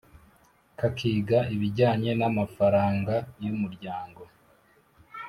kakiga 0.79 1.39
ibijyanye 1.55 2.11
n 2.19 2.21
amafaranga 2.29 3.13
y 3.43 3.45
umuryango 3.53 4.21